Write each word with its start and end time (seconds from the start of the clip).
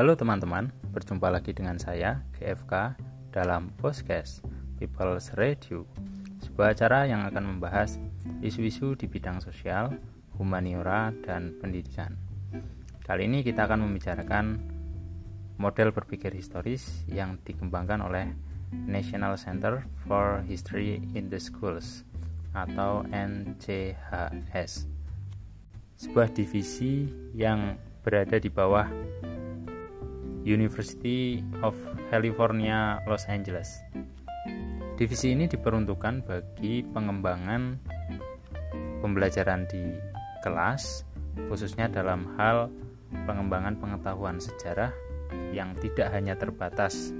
Halo 0.00 0.16
teman-teman, 0.16 0.72
berjumpa 0.96 1.28
lagi 1.28 1.52
dengan 1.52 1.76
saya 1.76 2.24
GFK 2.40 2.96
dalam 3.36 3.68
podcast 3.76 4.40
People's 4.80 5.28
Radio 5.36 5.84
Sebuah 6.40 6.72
acara 6.72 7.04
yang 7.04 7.28
akan 7.28 7.44
membahas 7.44 8.00
isu-isu 8.40 8.96
di 8.96 9.04
bidang 9.04 9.44
sosial, 9.44 9.92
humaniora, 10.40 11.12
dan 11.20 11.52
pendidikan. 11.60 12.16
Kali 13.04 13.28
ini 13.28 13.44
kita 13.44 13.68
akan 13.68 13.84
membicarakan 13.84 14.56
model 15.60 15.92
berpikir 15.92 16.32
historis 16.32 17.04
yang 17.04 17.36
dikembangkan 17.44 18.00
oleh 18.00 18.32
National 18.72 19.36
Center 19.36 19.84
for 20.08 20.40
History 20.48 21.04
in 21.12 21.28
the 21.28 21.36
Schools 21.36 22.08
atau 22.56 23.04
NCHS 23.12 24.88
sebuah 26.00 26.32
divisi 26.32 27.04
yang 27.36 27.76
berada 28.00 28.40
di 28.40 28.48
bawah 28.48 28.88
University 30.44 31.44
of 31.60 31.76
California 32.08 33.00
Los 33.04 33.28
Angeles. 33.28 33.84
Divisi 34.96 35.32
ini 35.32 35.48
diperuntukkan 35.48 36.14
bagi 36.28 36.84
pengembangan 36.84 37.80
pembelajaran 39.00 39.64
di 39.68 39.96
kelas, 40.44 41.08
khususnya 41.48 41.88
dalam 41.88 42.36
hal 42.36 42.68
pengembangan 43.24 43.80
pengetahuan 43.80 44.36
sejarah 44.36 44.92
yang 45.56 45.72
tidak 45.80 46.12
hanya 46.12 46.36
terbatas 46.36 47.12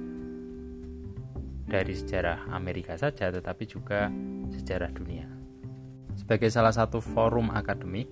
dari 1.70 1.94
sejarah 1.94 2.50
Amerika 2.52 2.98
saja, 2.98 3.30
tetapi 3.30 3.64
juga 3.64 4.12
sejarah 4.52 4.90
dunia. 4.92 5.24
Sebagai 6.18 6.50
salah 6.52 6.74
satu 6.74 7.00
forum 7.00 7.48
akademik, 7.54 8.10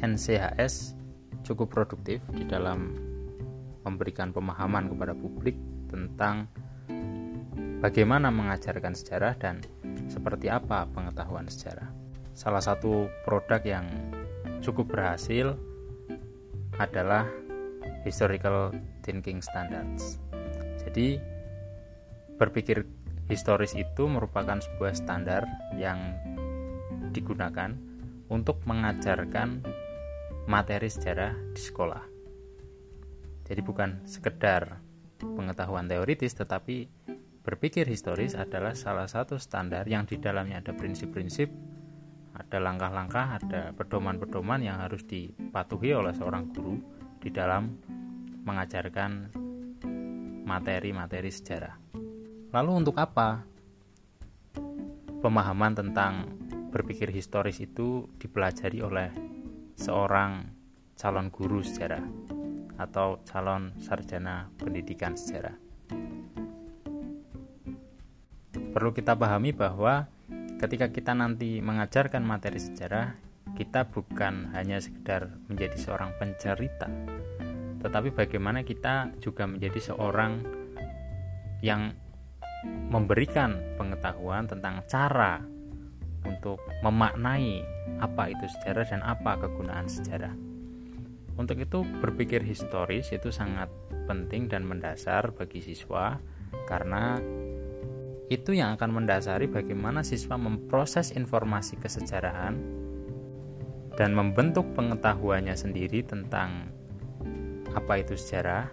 NCHS 0.00 0.96
cukup 1.44 1.68
produktif 1.76 2.24
di 2.32 2.46
dalam 2.48 2.94
memberikan 3.84 4.32
pemahaman 4.32 4.88
kepada 4.88 5.12
publik 5.12 5.56
tentang 5.92 6.48
bagaimana 7.84 8.32
mengajarkan 8.32 8.96
sejarah 8.96 9.36
dan 9.36 9.60
seperti 10.08 10.48
apa 10.48 10.88
pengetahuan 10.90 11.46
sejarah. 11.46 11.92
Salah 12.34 12.64
satu 12.64 13.06
produk 13.22 13.62
yang 13.62 13.86
cukup 14.64 14.90
berhasil 14.96 15.54
adalah 16.80 17.28
historical 18.02 18.74
thinking 19.06 19.38
standards. 19.38 20.18
Jadi 20.82 21.20
berpikir 22.40 22.82
historis 23.30 23.72
itu 23.78 24.04
merupakan 24.10 24.58
sebuah 24.58 24.92
standar 24.98 25.46
yang 25.78 26.18
digunakan 27.14 27.72
untuk 28.28 28.58
mengajarkan 28.66 29.62
materi 30.50 30.90
sejarah 30.90 31.32
di 31.54 31.60
sekolah. 31.62 32.13
Jadi 33.44 33.60
bukan 33.60 34.08
sekedar 34.08 34.80
pengetahuan 35.20 35.84
teoritis 35.84 36.32
tetapi 36.32 36.88
berpikir 37.44 37.84
historis 37.84 38.32
adalah 38.32 38.72
salah 38.72 39.04
satu 39.04 39.36
standar 39.36 39.84
yang 39.84 40.08
di 40.08 40.16
dalamnya 40.16 40.64
ada 40.64 40.72
prinsip-prinsip, 40.72 41.52
ada 42.32 42.56
langkah-langkah, 42.56 43.36
ada 43.36 43.62
pedoman-pedoman 43.76 44.64
yang 44.64 44.80
harus 44.80 45.04
dipatuhi 45.04 45.92
oleh 45.92 46.16
seorang 46.16 46.48
guru 46.56 46.80
di 47.20 47.28
dalam 47.28 47.68
mengajarkan 48.48 49.36
materi-materi 50.44 51.28
sejarah. 51.28 51.76
Lalu 52.48 52.70
untuk 52.72 52.96
apa 52.96 53.44
pemahaman 55.20 55.72
tentang 55.76 56.32
berpikir 56.72 57.12
historis 57.12 57.60
itu 57.60 58.08
dipelajari 58.16 58.80
oleh 58.80 59.08
seorang 59.76 60.48
calon 60.96 61.28
guru 61.28 61.60
sejarah 61.60 62.04
atau 62.78 63.22
calon 63.26 63.74
sarjana 63.78 64.50
pendidikan 64.58 65.14
sejarah. 65.14 65.54
Perlu 68.74 68.90
kita 68.90 69.14
pahami 69.14 69.54
bahwa 69.54 70.10
ketika 70.58 70.90
kita 70.90 71.14
nanti 71.14 71.62
mengajarkan 71.62 72.26
materi 72.26 72.58
sejarah, 72.58 73.14
kita 73.54 73.86
bukan 73.86 74.50
hanya 74.50 74.82
sekedar 74.82 75.30
menjadi 75.46 75.78
seorang 75.78 76.10
pencerita, 76.18 76.90
tetapi 77.84 78.10
bagaimana 78.10 78.66
kita 78.66 79.14
juga 79.22 79.46
menjadi 79.46 79.94
seorang 79.94 80.42
yang 81.62 81.94
memberikan 82.90 83.60
pengetahuan 83.78 84.48
tentang 84.50 84.82
cara 84.90 85.38
untuk 86.24 86.58
memaknai 86.80 87.60
apa 88.00 88.32
itu 88.32 88.44
sejarah 88.58 88.86
dan 88.88 89.00
apa 89.04 89.36
kegunaan 89.38 89.86
sejarah. 89.86 90.53
Untuk 91.34 91.58
itu, 91.58 91.82
berpikir 91.98 92.46
historis 92.46 93.10
itu 93.10 93.34
sangat 93.34 93.66
penting 94.06 94.46
dan 94.46 94.62
mendasar 94.62 95.34
bagi 95.34 95.58
siswa 95.64 96.20
karena 96.70 97.18
itu 98.32 98.56
yang 98.56 98.78
akan 98.78 99.02
mendasari 99.02 99.50
bagaimana 99.50 100.00
siswa 100.00 100.40
memproses 100.40 101.12
informasi 101.12 101.76
kesejarahan 101.76 102.56
dan 103.94 104.10
membentuk 104.16 104.64
pengetahuannya 104.72 105.54
sendiri 105.54 106.02
tentang 106.02 106.72
apa 107.74 108.00
itu 108.00 108.16
sejarah 108.16 108.70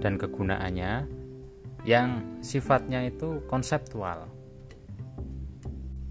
dan 0.00 0.16
kegunaannya 0.16 1.06
yang 1.84 2.40
sifatnya 2.40 3.06
itu 3.08 3.44
konseptual. 3.46 4.28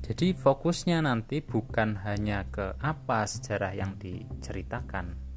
Jadi 0.06 0.34
fokusnya 0.34 1.06
nanti 1.06 1.38
bukan 1.42 2.02
hanya 2.02 2.42
ke 2.50 2.74
apa 2.82 3.30
sejarah 3.30 3.78
yang 3.78 3.94
diceritakan 4.02 5.29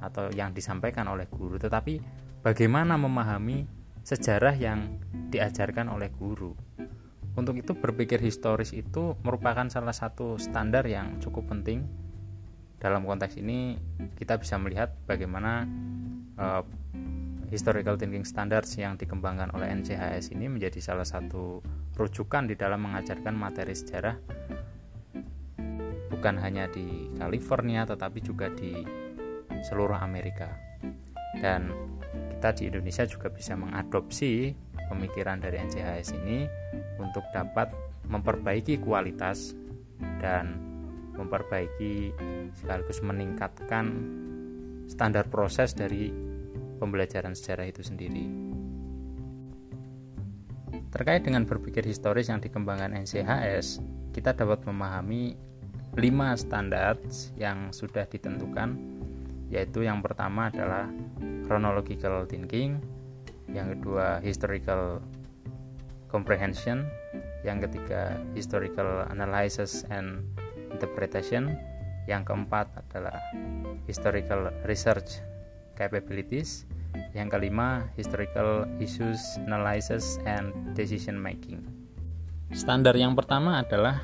atau 0.00 0.32
yang 0.32 0.56
disampaikan 0.56 1.06
oleh 1.08 1.28
guru, 1.28 1.60
tetapi 1.60 2.00
bagaimana 2.42 2.96
memahami 2.96 3.68
sejarah 4.02 4.56
yang 4.56 4.98
diajarkan 5.28 5.92
oleh 5.92 6.08
guru. 6.10 6.56
Untuk 7.36 7.56
itu 7.60 7.78
berpikir 7.78 8.18
historis 8.18 8.74
itu 8.74 9.14
merupakan 9.22 9.68
salah 9.70 9.94
satu 9.94 10.40
standar 10.40 10.82
yang 10.88 11.22
cukup 11.22 11.46
penting. 11.52 11.86
Dalam 12.80 13.04
konteks 13.04 13.38
ini 13.38 13.76
kita 14.16 14.40
bisa 14.40 14.56
melihat 14.56 14.96
bagaimana 15.04 15.68
uh, 16.40 16.64
historical 17.52 17.98
thinking 18.00 18.24
standards 18.24 18.72
yang 18.78 18.96
dikembangkan 18.96 19.52
oleh 19.52 19.68
NCHS 19.68 20.32
ini 20.32 20.48
menjadi 20.48 20.80
salah 20.80 21.04
satu 21.04 21.60
rujukan 21.98 22.48
di 22.48 22.56
dalam 22.56 22.86
mengajarkan 22.88 23.36
materi 23.36 23.76
sejarah 23.76 24.16
bukan 26.20 26.36
hanya 26.36 26.68
di 26.68 27.10
California 27.16 27.88
tetapi 27.88 28.20
juga 28.20 28.52
di 28.52 28.84
seluruh 29.64 29.96
Amerika 30.00 30.50
dan 31.38 31.70
kita 32.10 32.50
di 32.56 32.62
Indonesia 32.72 33.04
juga 33.06 33.30
bisa 33.30 33.54
mengadopsi 33.54 34.56
pemikiran 34.90 35.38
dari 35.38 35.62
NCHS 35.62 36.16
ini 36.18 36.48
untuk 36.98 37.22
dapat 37.30 37.70
memperbaiki 38.10 38.82
kualitas 38.82 39.54
dan 40.18 40.58
memperbaiki 41.14 42.10
sekaligus 42.56 42.98
meningkatkan 43.04 43.86
standar 44.90 45.28
proses 45.30 45.76
dari 45.76 46.10
pembelajaran 46.80 47.36
sejarah 47.36 47.68
itu 47.70 47.84
sendiri. 47.84 48.26
Terkait 50.90 51.22
dengan 51.22 51.46
berpikir 51.46 51.86
historis 51.86 52.26
yang 52.26 52.42
dikembangkan 52.42 52.98
NCHS, 53.06 53.78
kita 54.10 54.34
dapat 54.34 54.66
memahami 54.66 55.38
lima 55.94 56.34
standar 56.34 56.98
yang 57.38 57.70
sudah 57.70 58.06
ditentukan, 58.10 58.74
yaitu 59.50 59.82
yang 59.82 59.98
pertama 60.00 60.48
adalah 60.48 60.86
chronological 61.44 62.24
thinking, 62.30 62.78
yang 63.50 63.74
kedua 63.74 64.22
historical 64.22 65.02
comprehension, 66.06 66.86
yang 67.42 67.58
ketiga 67.58 68.14
historical 68.38 69.04
analysis 69.10 69.82
and 69.90 70.22
interpretation, 70.70 71.58
yang 72.06 72.22
keempat 72.22 72.70
adalah 72.86 73.18
historical 73.90 74.54
research 74.64 75.18
capabilities. 75.74 76.64
Yang 77.14 77.38
kelima, 77.38 77.86
historical 77.94 78.66
issues 78.82 79.22
analysis 79.46 80.18
and 80.26 80.50
decision 80.74 81.14
making. 81.14 81.62
Standar 82.50 82.98
yang 82.98 83.14
pertama 83.14 83.62
adalah 83.62 84.02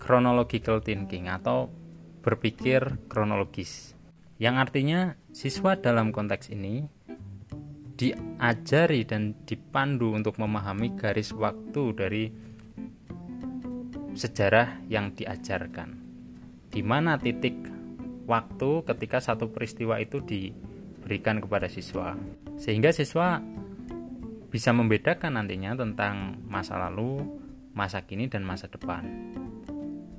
chronological 0.00 0.80
thinking 0.80 1.28
atau 1.28 1.68
berpikir 2.24 2.96
kronologis. 3.12 3.92
Yang 4.40 4.54
artinya 4.56 5.00
siswa 5.30 5.76
dalam 5.76 6.10
konteks 6.10 6.48
ini 6.50 6.88
diajari 7.94 9.06
dan 9.06 9.36
dipandu 9.46 10.16
untuk 10.16 10.40
memahami 10.40 10.96
garis 10.98 11.30
waktu 11.36 11.82
dari 11.94 12.24
sejarah 14.16 14.82
yang 14.90 15.12
diajarkan. 15.14 16.00
Di 16.72 16.82
mana 16.82 17.20
titik 17.20 17.54
waktu 18.26 18.82
ketika 18.88 19.22
satu 19.22 19.52
peristiwa 19.52 20.00
itu 20.00 20.18
diberikan 20.24 21.38
kepada 21.38 21.70
siswa 21.70 22.18
sehingga 22.56 22.90
siswa 22.90 23.38
bisa 24.50 24.70
membedakan 24.74 25.38
nantinya 25.38 25.78
tentang 25.78 26.40
masa 26.46 26.78
lalu, 26.78 27.22
masa 27.74 28.02
kini 28.02 28.26
dan 28.26 28.42
masa 28.42 28.66
depan 28.66 29.34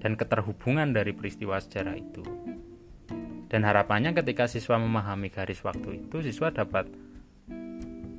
dan 0.05 0.13
keterhubungan 0.13 0.93
dari 0.93 1.17
peristiwa 1.17 1.57
sejarah 1.57 1.97
itu. 1.97 2.21
Dan 3.49 3.65
harapannya 3.65 4.13
ketika 4.13 4.45
siswa 4.45 4.77
memahami 4.77 5.33
garis 5.33 5.65
waktu 5.65 6.05
itu, 6.05 6.21
siswa 6.21 6.53
dapat 6.53 6.85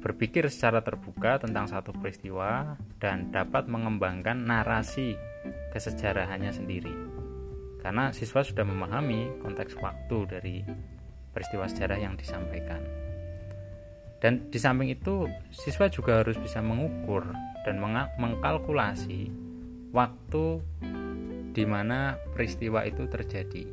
berpikir 0.02 0.50
secara 0.50 0.82
terbuka 0.82 1.38
tentang 1.38 1.70
satu 1.70 1.94
peristiwa 1.94 2.74
dan 2.98 3.30
dapat 3.30 3.70
mengembangkan 3.70 4.34
narasi 4.34 5.14
kesejarahannya 5.70 6.50
sendiri. 6.50 6.94
Karena 7.78 8.10
siswa 8.10 8.42
sudah 8.42 8.66
memahami 8.66 9.38
konteks 9.46 9.78
waktu 9.78 10.18
dari 10.26 10.56
peristiwa 11.30 11.70
sejarah 11.70 12.02
yang 12.02 12.18
disampaikan. 12.18 12.82
Dan 14.18 14.50
di 14.50 14.58
samping 14.58 14.90
itu, 14.90 15.30
siswa 15.54 15.86
juga 15.86 16.18
harus 16.18 16.34
bisa 16.34 16.58
mengukur 16.58 17.30
dan 17.62 17.78
mengkalkulasi 18.18 19.30
waktu 19.94 20.66
di 21.56 21.64
mana 21.64 22.20
peristiwa 22.36 22.84
itu 22.84 23.08
terjadi. 23.08 23.64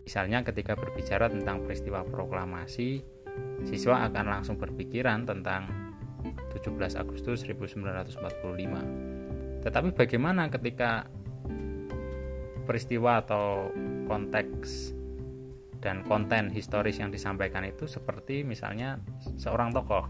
Misalnya 0.00 0.40
ketika 0.40 0.72
berbicara 0.72 1.28
tentang 1.28 1.60
peristiwa 1.60 2.00
proklamasi, 2.08 3.04
siswa 3.68 4.08
akan 4.08 4.24
langsung 4.24 4.56
berpikiran 4.56 5.28
tentang 5.28 5.68
17 6.56 6.96
Agustus 6.96 7.44
1945. 7.44 9.60
Tetapi 9.60 9.92
bagaimana 9.92 10.48
ketika 10.48 11.04
peristiwa 12.64 13.20
atau 13.20 13.68
konteks 14.08 14.96
dan 15.84 16.00
konten 16.08 16.48
historis 16.48 16.96
yang 16.96 17.12
disampaikan 17.12 17.68
itu 17.68 17.84
seperti 17.84 18.40
misalnya 18.40 18.96
seorang 19.36 19.72
tokoh 19.72 20.08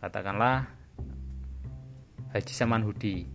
katakanlah 0.00 0.68
Haji 2.32 2.52
Samanhudi 2.52 3.33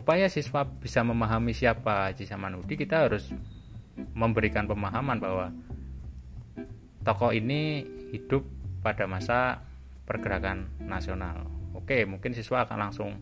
supaya 0.00 0.32
siswa 0.32 0.64
bisa 0.64 1.04
memahami 1.04 1.52
siapa 1.52 2.08
Haji 2.08 2.24
Samanhudi 2.24 2.72
kita 2.80 3.04
harus 3.04 3.36
memberikan 4.16 4.64
pemahaman 4.64 5.20
bahwa 5.20 5.52
tokoh 7.04 7.36
ini 7.36 7.84
hidup 8.08 8.48
pada 8.80 9.04
masa 9.04 9.60
pergerakan 10.08 10.72
nasional 10.80 11.44
oke 11.76 12.08
mungkin 12.08 12.32
siswa 12.32 12.64
akan 12.64 12.78
langsung 12.80 13.20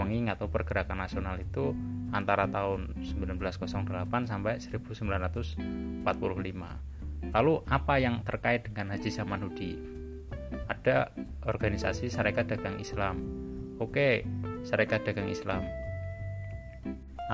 mengingat 0.00 0.40
atau 0.40 0.48
pergerakan 0.48 1.04
nasional 1.04 1.36
itu 1.36 1.76
antara 2.08 2.48
tahun 2.48 2.98
1908 2.98 4.10
sampai 4.26 4.58
1945. 4.58 6.02
Lalu 7.30 7.54
apa 7.70 7.94
yang 8.02 8.26
terkait 8.26 8.66
dengan 8.66 8.90
Haji 8.90 9.06
Samanhudi? 9.06 9.78
Ada 10.66 11.14
organisasi 11.46 12.10
Serikat 12.10 12.50
Dagang 12.50 12.82
Islam. 12.82 13.22
Oke, 13.78 14.26
Serikat 14.66 15.06
Dagang 15.06 15.30
Islam 15.30 15.83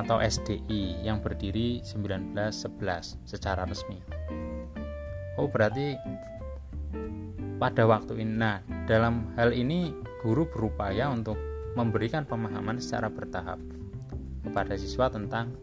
atau 0.01 0.19
SDI 0.19 1.05
yang 1.05 1.21
berdiri 1.21 1.85
1911 1.85 3.21
secara 3.29 3.69
resmi. 3.69 4.01
Oh, 5.37 5.47
berarti 5.47 6.01
pada 7.61 7.85
waktu 7.85 8.25
ini 8.25 8.35
nah, 8.41 8.65
dalam 8.89 9.37
hal 9.37 9.53
ini 9.53 9.93
guru 10.25 10.49
berupaya 10.49 11.13
untuk 11.13 11.37
memberikan 11.77 12.25
pemahaman 12.25 12.81
secara 12.81 13.13
bertahap 13.13 13.61
kepada 14.43 14.75
siswa 14.81 15.13
tentang 15.13 15.55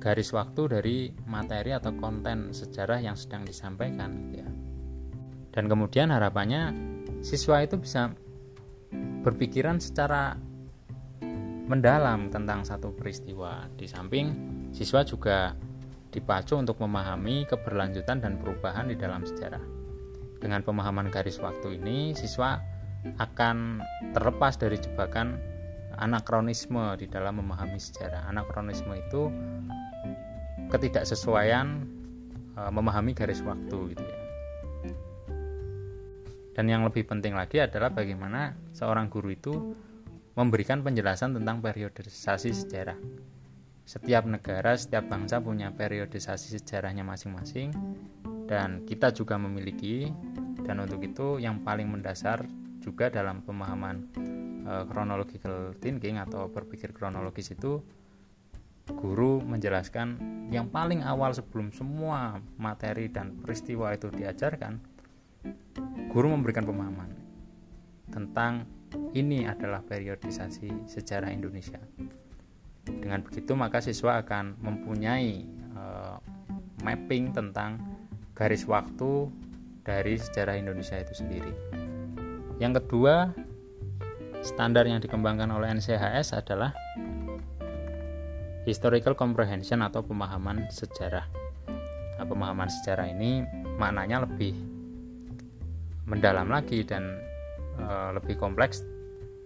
garis 0.00 0.32
waktu 0.32 0.62
dari 0.64 0.96
materi 1.28 1.76
atau 1.76 1.92
konten 1.92 2.56
sejarah 2.56 3.04
yang 3.04 3.14
sedang 3.14 3.44
disampaikan 3.44 4.32
ya. 4.32 4.48
Dan 5.52 5.68
kemudian 5.68 6.08
harapannya 6.08 6.72
siswa 7.20 7.60
itu 7.60 7.76
bisa 7.76 8.16
berpikiran 9.20 9.76
secara 9.76 10.40
mendalam 11.70 12.34
tentang 12.34 12.66
satu 12.66 12.90
peristiwa. 12.90 13.70
Di 13.78 13.86
samping 13.86 14.34
siswa 14.74 15.06
juga 15.06 15.54
dipacu 16.10 16.58
untuk 16.58 16.82
memahami 16.82 17.46
keberlanjutan 17.46 18.18
dan 18.18 18.42
perubahan 18.42 18.90
di 18.90 18.98
dalam 18.98 19.22
sejarah. 19.22 19.62
Dengan 20.42 20.66
pemahaman 20.66 21.14
garis 21.14 21.38
waktu 21.38 21.78
ini, 21.78 22.18
siswa 22.18 22.58
akan 23.22 23.78
terlepas 24.10 24.58
dari 24.58 24.82
jebakan 24.82 25.38
anakronisme 25.94 26.98
di 26.98 27.06
dalam 27.06 27.38
memahami 27.38 27.78
sejarah. 27.78 28.26
Anakronisme 28.26 28.90
itu 28.98 29.30
ketidaksesuaian 30.74 31.86
e, 32.58 32.60
memahami 32.74 33.14
garis 33.14 33.44
waktu 33.46 33.94
gitu 33.94 34.02
ya. 34.02 34.18
Dan 36.50 36.66
yang 36.66 36.82
lebih 36.82 37.06
penting 37.06 37.38
lagi 37.38 37.62
adalah 37.62 37.94
bagaimana 37.94 38.58
seorang 38.74 39.06
guru 39.06 39.30
itu 39.30 39.54
memberikan 40.40 40.80
penjelasan 40.80 41.36
tentang 41.36 41.60
periodisasi 41.60 42.56
sejarah. 42.56 42.96
Setiap 43.84 44.24
negara, 44.24 44.72
setiap 44.72 45.04
bangsa 45.12 45.36
punya 45.44 45.68
periodisasi 45.68 46.56
sejarahnya 46.56 47.04
masing-masing 47.04 47.76
dan 48.48 48.88
kita 48.88 49.12
juga 49.12 49.36
memiliki 49.36 50.08
dan 50.64 50.80
untuk 50.80 51.04
itu 51.04 51.36
yang 51.36 51.60
paling 51.60 51.92
mendasar 51.92 52.48
juga 52.80 53.12
dalam 53.12 53.44
pemahaman 53.44 54.08
uh, 54.64 54.88
chronological 54.88 55.76
thinking 55.76 56.16
atau 56.16 56.48
berpikir 56.48 56.96
kronologis 56.96 57.52
itu 57.52 57.84
guru 58.88 59.44
menjelaskan 59.44 60.16
yang 60.48 60.72
paling 60.72 61.04
awal 61.04 61.36
sebelum 61.36 61.68
semua 61.70 62.40
materi 62.56 63.12
dan 63.12 63.36
peristiwa 63.44 63.92
itu 63.92 64.08
diajarkan 64.08 64.80
guru 66.08 66.32
memberikan 66.32 66.64
pemahaman 66.64 67.12
tentang 68.10 68.79
ini 69.14 69.46
adalah 69.46 69.82
periodisasi 69.84 70.90
sejarah 70.90 71.30
Indonesia 71.30 71.78
dengan 72.86 73.22
begitu 73.22 73.54
maka 73.54 73.78
siswa 73.78 74.22
akan 74.22 74.58
mempunyai 74.58 75.46
uh, 75.76 76.16
mapping 76.82 77.30
tentang 77.30 77.78
garis 78.34 78.64
waktu 78.66 79.30
dari 79.84 80.16
sejarah 80.16 80.58
Indonesia 80.58 80.96
itu 80.98 81.14
sendiri 81.16 81.80
yang 82.60 82.76
kedua, 82.76 83.32
standar 84.44 84.84
yang 84.84 85.00
dikembangkan 85.00 85.48
oleh 85.48 85.72
NCHS 85.80 86.36
adalah 86.36 86.76
historical 88.68 89.16
comprehension 89.16 89.80
atau 89.80 90.04
pemahaman 90.04 90.68
sejarah. 90.68 91.24
Nah, 92.20 92.26
pemahaman 92.28 92.68
sejarah 92.68 93.08
ini 93.08 93.48
maknanya 93.80 94.28
lebih 94.28 94.52
mendalam 96.04 96.52
lagi 96.52 96.84
dan 96.84 97.16
e, 97.80 97.94
lebih 98.16 98.36
kompleks 98.36 98.84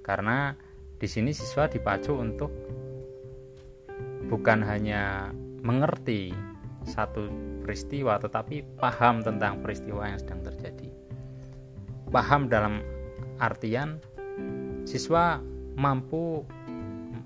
karena 0.02 0.58
di 0.98 1.08
sini 1.08 1.30
siswa 1.30 1.70
dipacu 1.70 2.14
untuk 2.14 2.50
bukan 4.28 4.64
hanya 4.66 5.32
mengerti 5.64 6.34
satu 6.84 7.28
peristiwa 7.64 8.20
tetapi 8.20 8.76
paham 8.76 9.24
tentang 9.24 9.64
peristiwa 9.64 10.04
yang 10.04 10.20
sedang 10.20 10.44
terjadi. 10.44 10.88
Paham 12.12 12.46
dalam 12.52 12.84
artian 13.40 13.98
siswa 14.84 15.40
mampu 15.74 16.44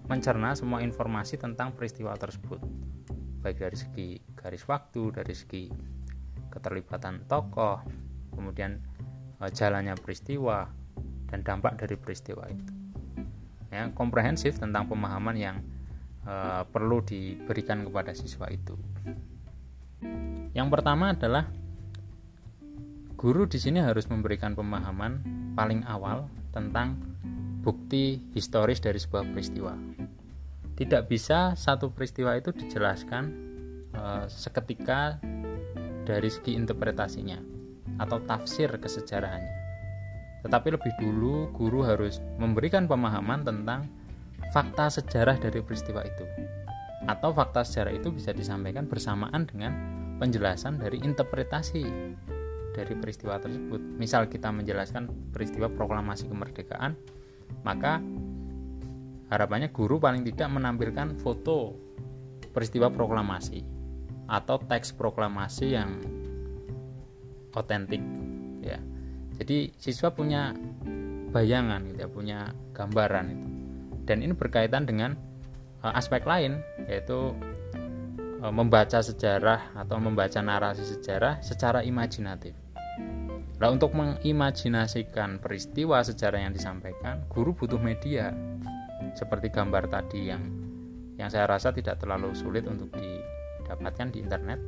mencerna 0.09 0.57
semua 0.57 0.81
informasi 0.81 1.37
tentang 1.37 1.77
peristiwa 1.77 2.17
tersebut 2.17 2.63
baik 3.45 3.61
dari 3.61 3.77
segi 3.77 4.09
garis 4.35 4.65
waktu 4.67 5.15
dari 5.15 5.35
segi 5.37 5.65
keterlibatan 6.49 7.29
tokoh 7.29 7.85
kemudian 8.33 8.81
e, 9.39 9.45
jalannya 9.53 9.95
peristiwa 10.01 10.67
dan 11.29 11.45
dampak 11.45 11.77
dari 11.77 11.95
peristiwa 11.95 12.49
itu 12.49 12.73
ya 13.69 13.93
komprehensif 13.93 14.57
tentang 14.57 14.89
pemahaman 14.89 15.37
yang 15.37 15.57
e, 16.25 16.65
perlu 16.73 17.05
diberikan 17.05 17.85
kepada 17.85 18.17
siswa 18.17 18.49
itu 18.49 18.75
yang 20.57 20.73
pertama 20.73 21.13
adalah 21.13 21.47
Guru 23.19 23.51
di 23.51 23.59
sini 23.59 23.83
harus 23.83 24.07
memberikan 24.07 24.55
pemahaman 24.55 25.19
paling 25.59 25.83
awal 25.91 26.31
tentang 26.55 26.95
bukti 27.67 28.23
historis 28.31 28.79
dari 28.79 28.95
sebuah 28.95 29.27
peristiwa. 29.35 29.75
Tidak 30.79 31.03
bisa 31.11 31.59
satu 31.59 31.91
peristiwa 31.91 32.39
itu 32.39 32.55
dijelaskan 32.55 33.25
e, 33.91 34.03
seketika 34.31 35.19
dari 36.07 36.31
segi 36.31 36.55
interpretasinya 36.55 37.43
atau 37.99 38.23
tafsir 38.23 38.71
kesejarahannya. 38.79 39.68
Tetapi 40.49 40.69
lebih 40.81 40.93
dulu 40.97 41.53
guru 41.53 41.85
harus 41.85 42.25
memberikan 42.41 42.89
pemahaman 42.89 43.45
tentang 43.45 43.85
fakta 44.57 44.89
sejarah 44.89 45.37
dari 45.37 45.61
peristiwa 45.61 46.01
itu. 46.01 46.25
Atau 47.05 47.37
fakta 47.37 47.69
sejarah 47.69 47.93
itu 47.93 48.09
bisa 48.09 48.33
disampaikan 48.33 48.89
bersamaan 48.89 49.45
dengan 49.45 49.77
penjelasan 50.17 50.81
dari 50.81 51.05
interpretasi 51.05 51.85
dari 52.73 52.95
peristiwa 52.97 53.37
tersebut. 53.37 53.81
Misal 54.01 54.33
kita 54.33 54.49
menjelaskan 54.49 55.33
peristiwa 55.37 55.69
proklamasi 55.69 56.33
kemerdekaan, 56.33 56.97
maka 57.61 58.01
harapannya 59.29 59.69
guru 59.69 60.01
paling 60.01 60.25
tidak 60.25 60.49
menampilkan 60.49 61.13
foto 61.21 61.77
peristiwa 62.57 62.89
proklamasi 62.89 63.61
atau 64.29 64.57
teks 64.61 64.97
proklamasi 64.97 65.77
yang 65.77 66.01
otentik 67.57 68.01
ya. 68.65 68.79
Jadi 69.39 69.71
siswa 69.79 70.11
punya 70.11 70.53
bayangan 71.31 71.87
gitu 71.89 71.99
ya, 72.03 72.09
punya 72.11 72.39
gambaran 72.75 73.27
itu. 73.31 73.49
Dan 74.09 74.25
ini 74.25 74.33
berkaitan 74.35 74.89
dengan 74.89 75.15
uh, 75.85 75.95
aspek 75.95 76.25
lain 76.25 76.59
yaitu 76.89 77.37
e, 78.41 78.47
membaca 78.49 79.05
sejarah 79.05 79.77
atau 79.77 80.01
membaca 80.01 80.41
narasi 80.41 80.81
sejarah 80.81 81.45
secara 81.45 81.85
imajinatif. 81.85 82.57
Nah, 83.59 83.69
untuk 83.69 83.93
mengimajinasikan 83.93 85.43
peristiwa 85.43 86.01
sejarah 86.01 86.47
yang 86.47 86.55
disampaikan, 86.55 87.27
guru 87.29 87.53
butuh 87.53 87.77
media 87.77 88.31
seperti 89.19 89.51
gambar 89.51 89.91
tadi 89.91 90.31
yang 90.31 90.43
yang 91.19 91.29
saya 91.29 91.51
rasa 91.51 91.75
tidak 91.75 91.99
terlalu 91.99 92.31
sulit 92.39 92.65
untuk 92.71 92.95
didapatkan 92.95 94.15
di 94.15 94.23
internet. 94.23 94.63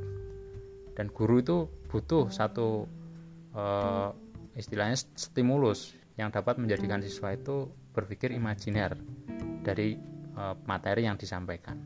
Dan 0.99 1.07
guru 1.15 1.39
itu 1.39 1.71
butuh 1.87 2.29
satu 2.29 2.85
uh, 3.55 4.11
istilahnya 4.59 4.99
stimulus 5.15 5.95
yang 6.19 6.29
dapat 6.29 6.61
menjadikan 6.61 7.01
siswa 7.01 7.33
itu 7.33 7.71
berpikir 7.95 8.35
imajiner 8.35 8.99
dari 9.65 9.97
uh, 10.37 10.55
materi 10.67 11.07
yang 11.07 11.17
disampaikan. 11.17 11.79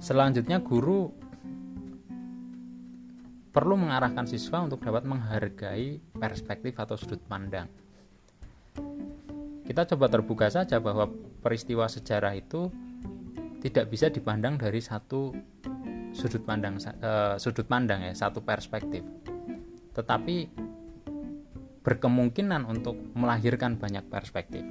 Selanjutnya 0.00 0.64
guru 0.64 1.12
perlu 3.50 3.74
mengarahkan 3.76 4.24
siswa 4.30 4.62
untuk 4.62 4.80
dapat 4.80 5.04
menghargai 5.04 6.00
perspektif 6.14 6.78
atau 6.78 6.94
sudut 6.96 7.20
pandang. 7.26 7.66
Kita 9.66 9.86
coba 9.94 10.10
terbuka 10.10 10.50
saja 10.50 10.82
bahwa 10.82 11.06
peristiwa 11.44 11.86
sejarah 11.86 12.34
itu 12.34 12.70
tidak 13.60 13.92
bisa 13.92 14.08
dipandang 14.08 14.56
dari 14.56 14.80
satu 14.80 15.36
sudut 16.10 16.42
pandang 16.42 16.80
uh, 16.80 17.36
sudut 17.38 17.66
pandang 17.68 18.02
ya, 18.02 18.14
satu 18.16 18.42
perspektif. 18.42 19.04
Tetapi 19.94 20.36
berkemungkinan 21.80 22.68
untuk 22.68 22.96
melahirkan 23.16 23.80
banyak 23.80 24.04
perspektif. 24.06 24.62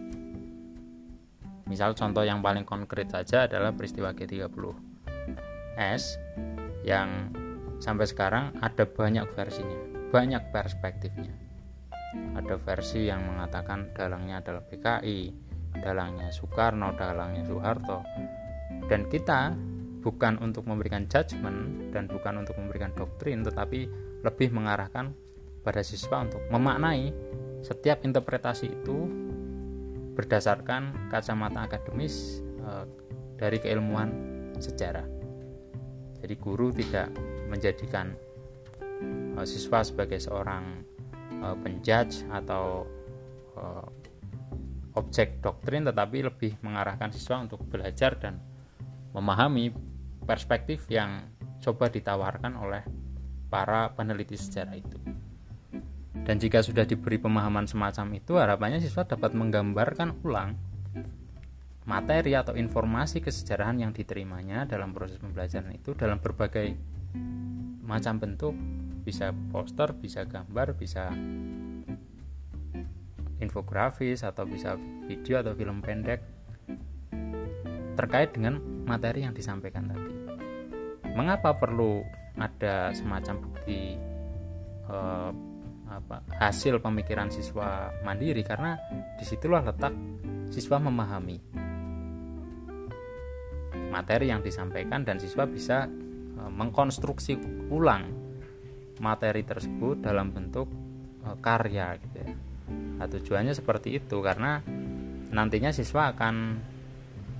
Misal 1.69 1.93
contoh 1.93 2.25
yang 2.25 2.41
paling 2.41 2.65
konkret 2.65 3.13
saja 3.13 3.45
adalah 3.45 3.73
peristiwa 3.73 4.09
G30S 4.13 6.03
yang 6.81 7.29
sampai 7.77 8.05
sekarang 8.09 8.57
ada 8.57 8.89
banyak 8.89 9.25
versinya, 9.37 9.77
banyak 10.09 10.49
perspektifnya. 10.49 11.33
Ada 12.09 12.57
versi 12.57 13.05
yang 13.05 13.21
mengatakan 13.21 13.93
dalangnya 13.93 14.41
adalah 14.41 14.65
PKI, 14.65 15.29
dalangnya 15.77 16.33
Soekarno, 16.33 16.97
dalangnya 16.97 17.45
Soeharto. 17.45 18.01
Dan 18.89 19.05
kita 19.05 19.53
bukan 20.01 20.41
untuk 20.41 20.65
memberikan 20.65 21.05
judgement 21.05 21.93
dan 21.93 22.09
bukan 22.09 22.41
untuk 22.41 22.57
memberikan 22.57 22.89
doktrin, 22.97 23.45
tetapi 23.45 24.08
lebih 24.25 24.51
mengarahkan 24.51 25.15
pada 25.63 25.81
siswa 25.83 26.23
untuk 26.23 26.43
memaknai 26.51 27.11
setiap 27.63 28.03
interpretasi 28.07 28.71
itu 28.71 28.97
berdasarkan 30.15 31.11
kacamata 31.11 31.67
akademis 31.67 32.43
e, 32.59 32.69
dari 33.39 33.59
keilmuan 33.59 34.11
sejarah. 34.59 35.07
Jadi 36.19 36.35
guru 36.35 36.75
tidak 36.75 37.07
menjadikan 37.47 38.11
uh, 39.39 39.47
siswa 39.47 39.79
sebagai 39.87 40.19
seorang 40.19 40.83
uh, 41.39 41.55
penjudge 41.55 42.27
atau 42.27 42.83
objek 44.95 45.43
doktrin 45.43 45.83
tetapi 45.83 46.23
lebih 46.23 46.55
mengarahkan 46.63 47.11
siswa 47.11 47.43
untuk 47.43 47.59
belajar 47.67 48.15
dan 48.15 48.39
memahami 49.11 49.75
perspektif 50.23 50.87
yang 50.87 51.27
coba 51.59 51.91
ditawarkan 51.91 52.55
oleh 52.55 52.83
para 53.49 53.91
peneliti 53.97 54.37
sejarah 54.37 54.77
itu. 54.77 54.97
Dan 56.23 56.37
jika 56.37 56.61
sudah 56.61 56.85
diberi 56.85 57.17
pemahaman 57.17 57.65
semacam 57.65 58.21
itu, 58.21 58.37
harapannya 58.37 58.77
siswa 58.79 59.03
dapat 59.03 59.33
menggambarkan 59.33 60.21
ulang 60.21 60.53
materi 61.89 62.37
atau 62.37 62.53
informasi 62.53 63.17
kesejarahan 63.17 63.81
yang 63.81 63.91
diterimanya 63.97 64.69
dalam 64.69 64.93
proses 64.93 65.17
pembelajaran 65.17 65.73
itu 65.73 65.97
dalam 65.97 66.21
berbagai 66.21 66.77
macam 67.81 68.21
bentuk 68.21 68.53
bisa 69.01 69.33
poster 69.49 69.97
bisa 69.97 70.21
gambar 70.29 70.77
bisa 70.77 71.09
infografis 73.41 74.21
atau 74.21 74.45
bisa 74.45 74.77
video 75.09 75.41
atau 75.41 75.57
film 75.57 75.81
pendek 75.81 76.21
terkait 77.97 78.37
dengan 78.37 78.61
materi 78.85 79.25
yang 79.25 79.33
disampaikan 79.33 79.89
tadi 79.89 80.13
mengapa 81.17 81.57
perlu 81.57 82.05
ada 82.39 82.95
semacam 82.95 83.35
bukti 83.43 83.99
eh, 84.87 85.31
apa, 85.89 86.21
hasil 86.39 86.79
pemikiran 86.79 87.33
siswa 87.33 87.89
mandiri 88.05 88.45
karena 88.45 88.77
di 89.17 89.25
situlah 89.25 89.65
letak 89.65 89.93
siswa 90.53 90.77
memahami 90.77 91.37
materi 93.89 94.29
yang 94.29 94.45
disampaikan 94.45 95.01
dan 95.01 95.17
siswa 95.17 95.49
bisa 95.49 95.89
e, 96.37 96.41
mengkonstruksi 96.45 97.41
ulang 97.73 98.05
materi 99.01 99.41
tersebut 99.41 99.97
dalam 100.05 100.29
bentuk 100.29 100.69
e, 101.25 101.29
karya 101.41 101.97
gitu 101.97 102.17
ya. 102.21 102.31
Nah, 102.69 103.07
tujuannya 103.09 103.53
seperti 103.57 103.97
itu 103.97 104.21
karena 104.21 104.61
nantinya 105.33 105.73
siswa 105.73 106.13
akan 106.13 106.35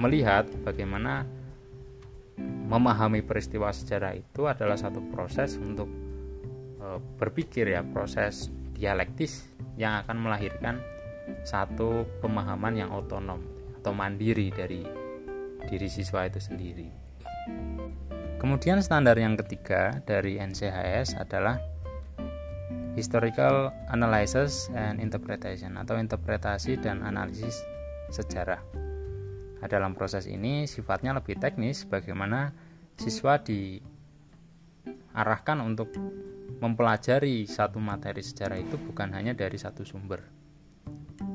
melihat 0.02 0.50
bagaimana 0.66 1.26
memahami 2.70 3.26
peristiwa 3.26 3.74
sejarah 3.74 4.14
itu 4.14 4.46
adalah 4.46 4.78
satu 4.78 5.02
proses 5.10 5.58
untuk 5.58 5.90
e, 6.78 7.02
berpikir 7.18 7.74
ya, 7.74 7.82
proses 7.82 8.54
dialektis 8.78 9.50
yang 9.76 10.06
akan 10.06 10.22
melahirkan 10.22 10.78
satu 11.42 12.06
pemahaman 12.22 12.78
yang 12.78 12.94
otonom 12.94 13.42
atau 13.82 13.92
mandiri 13.92 14.54
dari 14.54 14.86
diri 15.66 15.90
siswa 15.90 16.30
itu 16.30 16.38
sendiri. 16.38 16.88
Kemudian 18.40 18.80
standar 18.80 19.20
yang 19.20 19.36
ketiga 19.36 20.00
dari 20.08 20.40
NCHS 20.40 21.20
adalah 21.20 21.60
Historical 22.96 23.76
Analysis 23.92 24.72
and 24.72 25.04
Interpretation 25.04 25.76
atau 25.76 26.00
interpretasi 26.00 26.80
dan 26.80 27.04
analisis 27.04 27.60
sejarah. 28.10 28.89
Nah, 29.60 29.68
dalam 29.68 29.96
proses 29.96 30.28
ini 30.28 30.64
sifatnya 30.68 31.12
lebih 31.16 31.36
teknis 31.36 31.84
bagaimana 31.84 32.52
siswa 32.96 33.40
diarahkan 33.44 33.84
untuk 35.64 35.92
mempelajari 36.60 37.48
satu 37.48 37.80
materi 37.80 38.24
sejarah 38.24 38.60
itu 38.60 38.76
bukan 38.80 39.12
hanya 39.16 39.36
dari 39.36 39.56
satu 39.60 39.84
sumber. 39.88 40.24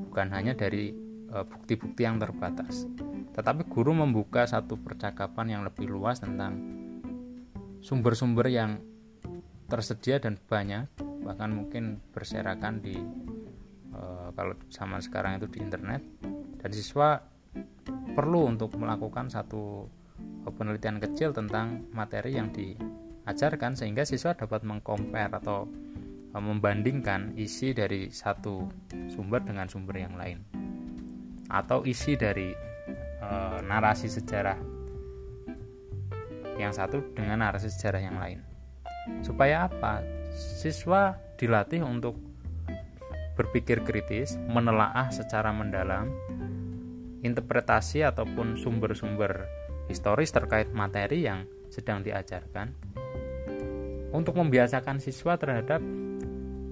Bukan 0.08 0.32
hanya 0.32 0.56
dari 0.56 0.92
e, 1.28 1.36
bukti-bukti 1.44 2.06
yang 2.06 2.16
terbatas 2.22 2.86
tetapi 3.34 3.66
guru 3.66 3.90
membuka 3.90 4.46
satu 4.46 4.78
percakapan 4.78 5.58
yang 5.58 5.62
lebih 5.66 5.90
luas 5.90 6.22
tentang 6.22 6.54
sumber-sumber 7.82 8.46
yang 8.46 8.78
tersedia 9.66 10.22
dan 10.22 10.38
banyak 10.38 10.86
bahkan 11.26 11.50
mungkin 11.50 11.98
berserakan 12.14 12.78
di 12.78 12.94
e, 13.90 14.00
kalau 14.38 14.54
zaman 14.70 15.02
sekarang 15.02 15.42
itu 15.42 15.50
di 15.50 15.58
internet 15.66 16.00
dan 16.62 16.70
siswa 16.70 17.18
perlu 18.14 18.54
untuk 18.54 18.78
melakukan 18.78 19.26
satu 19.26 19.90
penelitian 20.54 21.02
kecil 21.02 21.34
tentang 21.34 21.88
materi 21.90 22.36
yang 22.36 22.52
diajarkan 22.54 23.74
sehingga 23.74 24.06
siswa 24.06 24.36
dapat 24.36 24.62
mengcompare 24.62 25.34
atau 25.34 25.66
e, 26.30 26.36
membandingkan 26.36 27.34
isi 27.34 27.72
dari 27.74 28.12
satu 28.12 28.68
sumber 29.10 29.42
dengan 29.42 29.66
sumber 29.66 29.98
yang 29.98 30.14
lain 30.14 30.44
atau 31.50 31.82
isi 31.82 32.14
dari 32.14 32.54
e, 33.18 33.28
narasi 33.64 34.06
sejarah 34.06 34.74
yang 36.54 36.70
satu 36.70 37.02
dengan 37.18 37.42
narasi 37.42 37.66
sejarah 37.66 38.00
yang 38.02 38.16
lain. 38.20 38.38
Supaya 39.26 39.66
apa? 39.66 40.06
Siswa 40.34 41.18
dilatih 41.34 41.82
untuk 41.82 42.14
berpikir 43.34 43.82
kritis, 43.82 44.38
menelaah 44.46 45.10
secara 45.10 45.50
mendalam 45.50 46.06
interpretasi 47.24 48.04
ataupun 48.04 48.60
sumber-sumber 48.60 49.48
historis 49.88 50.30
terkait 50.30 50.70
materi 50.76 51.24
yang 51.24 51.48
sedang 51.72 52.04
diajarkan. 52.04 52.70
Untuk 54.14 54.38
membiasakan 54.38 55.02
siswa 55.02 55.34
terhadap 55.34 55.82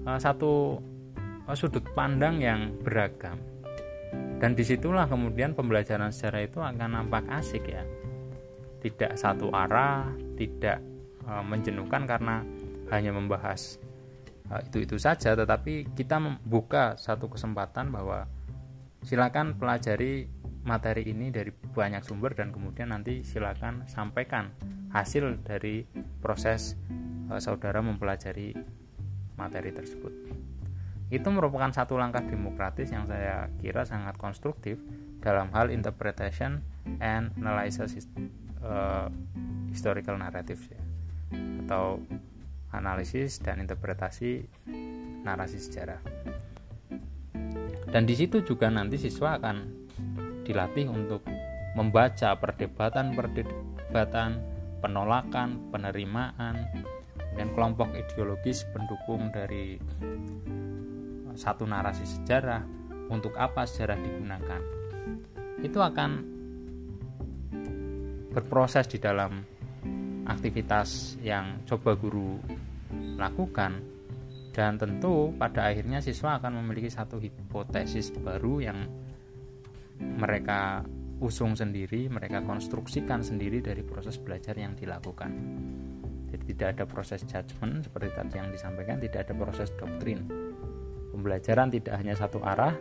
uh, 0.07 0.19
satu 0.21 0.79
uh, 1.49 1.55
sudut 1.57 1.83
pandang 1.91 2.39
yang 2.39 2.71
beragam. 2.79 3.41
Dan 4.39 4.59
di 4.59 4.63
situlah 4.67 5.07
kemudian 5.07 5.55
pembelajaran 5.55 6.11
sejarah 6.11 6.43
itu 6.43 6.59
akan 6.59 6.99
nampak 6.99 7.23
asik 7.31 7.63
ya. 7.63 7.83
Tidak 8.83 9.15
satu 9.15 9.47
arah 9.55 10.11
tidak 10.35 10.83
e, 11.23 11.31
menjenuhkan 11.47 12.03
karena 12.03 12.43
hanya 12.91 13.15
membahas 13.15 13.79
e, 14.51 14.53
itu 14.67 14.83
itu 14.83 14.99
saja. 14.99 15.31
Tetapi 15.31 15.95
kita 15.95 16.19
membuka 16.19 16.99
satu 16.99 17.31
kesempatan 17.31 17.87
bahwa 17.95 18.27
silakan 19.07 19.55
pelajari 19.55 20.27
materi 20.63 21.07
ini 21.11 21.29
dari 21.29 21.51
banyak 21.51 22.03
sumber 22.03 22.35
dan 22.35 22.55
kemudian 22.55 22.95
nanti 22.95 23.23
silakan 23.23 23.83
sampaikan 23.87 24.51
hasil 24.95 25.43
dari 25.43 25.83
proses 26.23 26.79
e, 27.27 27.35
saudara 27.43 27.83
mempelajari 27.83 28.55
materi 29.35 29.75
tersebut 29.75 30.13
itu 31.13 31.29
merupakan 31.29 31.69
satu 31.69 31.99
langkah 31.99 32.25
demokratis 32.25 32.89
yang 32.89 33.05
saya 33.05 33.45
kira 33.61 33.85
sangat 33.85 34.17
konstruktif 34.17 34.81
dalam 35.21 35.53
hal 35.53 35.69
interpretation 35.69 36.65
and 36.99 37.29
analysis 37.37 38.09
uh, 38.65 39.07
historical 39.69 40.17
narrative 40.17 40.57
ya 40.73 40.81
atau 41.63 42.01
analisis 42.73 43.37
dan 43.37 43.61
interpretasi 43.61 44.49
narasi 45.23 45.61
sejarah. 45.61 46.01
Dan 47.93 48.09
di 48.09 48.17
situ 48.17 48.41
juga 48.41 48.73
nanti 48.73 48.97
siswa 48.97 49.37
akan 49.37 49.82
dilatih 50.43 50.91
untuk 50.91 51.25
membaca 51.73 52.37
perdebatan-perdebatan, 52.37 54.29
penolakan, 54.83 55.71
penerimaan, 55.73 56.55
dan 57.33 57.47
kelompok 57.57 57.89
ideologis 57.97 58.67
pendukung 58.69 59.33
dari 59.33 59.81
satu 61.33 61.65
narasi 61.65 62.05
sejarah 62.05 62.61
untuk 63.09 63.33
apa 63.35 63.65
sejarah 63.65 63.97
digunakan. 63.97 64.61
Itu 65.65 65.81
akan 65.81 66.11
berproses 68.33 68.85
di 68.89 68.97
dalam 69.01 69.41
aktivitas 70.25 71.17
yang 71.21 71.65
coba 71.65 71.97
guru 71.97 72.37
lakukan 73.17 73.81
dan 74.53 74.77
tentu 74.77 75.33
pada 75.33 75.73
akhirnya 75.73 75.97
siswa 76.01 76.37
akan 76.37 76.61
memiliki 76.61 76.89
satu 76.89 77.17
hipotesis 77.17 78.13
baru 78.13 78.61
yang 78.61 78.85
mereka 79.99 80.81
usung 81.23 81.55
sendiri, 81.55 82.09
mereka 82.11 82.43
konstruksikan 82.43 83.23
sendiri 83.23 83.63
dari 83.63 83.81
proses 83.85 84.19
belajar 84.19 84.57
yang 84.57 84.75
dilakukan. 84.75 85.31
Jadi 86.33 86.43
tidak 86.55 86.67
ada 86.77 86.83
proses 86.89 87.21
judgement 87.23 87.85
seperti 87.85 88.09
tadi 88.17 88.35
yang 88.41 88.49
disampaikan, 88.49 88.97
tidak 88.97 89.29
ada 89.29 89.33
proses 89.37 89.69
doktrin. 89.77 90.25
Pembelajaran 91.13 91.69
tidak 91.69 91.93
hanya 92.01 92.17
satu 92.17 92.41
arah 92.41 92.73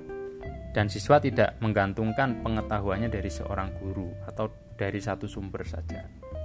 dan 0.72 0.88
siswa 0.88 1.20
tidak 1.20 1.60
menggantungkan 1.60 2.40
pengetahuannya 2.40 3.12
dari 3.12 3.28
seorang 3.28 3.76
guru 3.76 4.08
atau 4.24 4.48
dari 4.72 4.98
satu 4.98 5.28
sumber 5.28 5.68
saja 5.68 6.00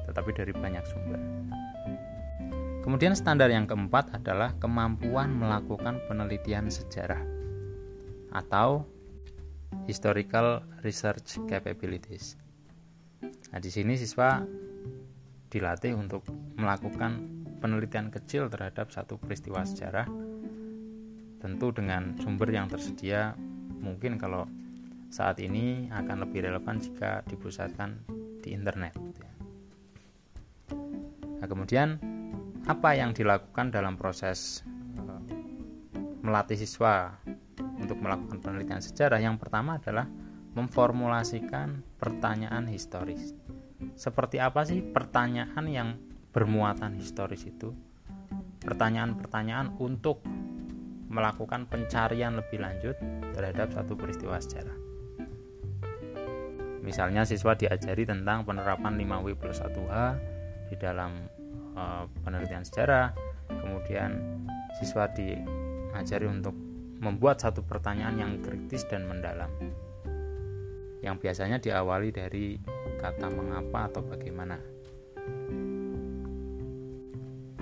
tetapi 0.07 0.31
dari 0.31 0.55
banyak 0.55 0.83
sumber. 0.87 1.21
Kemudian 2.81 3.11
standar 3.19 3.51
yang 3.51 3.67
keempat 3.67 4.15
adalah 4.15 4.55
kemampuan 4.55 5.35
melakukan 5.35 5.99
penelitian 6.07 6.71
sejarah 6.71 7.19
atau 8.31 8.87
historical 9.85 10.63
research 10.83 11.39
capabilities. 11.47 12.35
Nah, 13.51 13.59
di 13.63 13.71
sini 13.71 13.95
siswa 13.95 14.43
dilatih 15.47 15.95
untuk 15.95 16.27
melakukan 16.59 17.43
penelitian 17.63 18.11
kecil 18.11 18.51
terhadap 18.51 18.91
satu 18.91 19.15
peristiwa 19.15 19.63
sejarah 19.63 20.05
tentu 21.37 21.71
dengan 21.71 22.17
sumber 22.19 22.49
yang 22.51 22.67
tersedia 22.67 23.33
mungkin 23.79 24.19
kalau 24.19 24.49
saat 25.07 25.39
ini 25.39 25.87
akan 25.93 26.27
lebih 26.27 26.51
relevan 26.51 26.81
jika 26.83 27.23
dipusatkan 27.29 28.03
di 28.43 28.51
internet 28.51 28.91
Nah, 31.37 31.45
kemudian 31.45 32.01
apa 32.65 32.97
yang 32.97 33.13
dilakukan 33.13 33.69
dalam 33.69 33.95
proses 33.95 34.65
uh, 34.97 35.21
melatih 36.25 36.57
siswa 36.57 37.13
untuk 37.77 38.01
melakukan 38.01 38.41
penelitian 38.41 38.81
sejarah? 38.81 39.21
Yang 39.21 39.41
pertama 39.41 39.77
adalah 39.77 40.09
memformulasikan 40.57 41.85
pertanyaan 42.01 42.65
historis. 42.65 43.37
Seperti 43.93 44.41
apa 44.41 44.65
sih 44.65 44.81
pertanyaan 44.81 45.65
yang 45.69 45.89
bermuatan 46.33 46.97
historis 46.97 47.45
itu? 47.45 47.73
Pertanyaan-pertanyaan 48.65 49.77
untuk 49.77 50.25
melakukan 51.07 51.69
pencarian 51.71 52.35
lebih 52.35 52.59
lanjut 52.59 52.97
terhadap 53.31 53.71
satu 53.71 53.95
peristiwa 53.95 54.41
sejarah. 54.41 54.75
Misalnya 56.83 57.23
siswa 57.23 57.55
diajari 57.55 58.07
tentang 58.07 58.43
penerapan 58.43 58.95
5W 58.95 59.35
plus 59.39 59.59
1H 59.59 59.95
di 60.67 60.75
dalam 60.75 61.27
uh, 61.75 62.07
penelitian 62.23 62.63
sejarah 62.63 63.11
kemudian 63.47 64.19
siswa 64.79 65.07
diajari 65.11 66.27
untuk 66.27 66.55
membuat 66.97 67.41
satu 67.41 67.61
pertanyaan 67.61 68.15
yang 68.17 68.31
kritis 68.41 68.85
dan 68.89 69.05
mendalam 69.05 69.49
yang 71.05 71.21
biasanya 71.21 71.61
diawali 71.61 72.09
dari 72.09 72.57
kata 72.97 73.29
mengapa 73.29 73.87
atau 73.87 74.01
bagaimana 74.01 74.57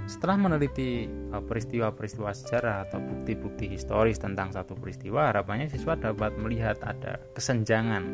setelah 0.06 0.38
meneliti 0.38 1.10
eh, 1.10 1.44
peristiwa-peristiwa 1.44 2.30
sejarah 2.30 2.86
atau 2.86 3.02
bukti-bukti 3.02 3.66
historis 3.66 4.22
tentang 4.22 4.54
satu 4.54 4.78
peristiwa, 4.78 5.34
harapannya 5.34 5.66
siswa 5.66 5.98
dapat 5.98 6.38
melihat 6.38 6.78
ada 6.86 7.18
kesenjangan 7.34 8.06